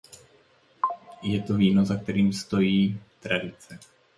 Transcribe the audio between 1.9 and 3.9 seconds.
kterým stojí tradice.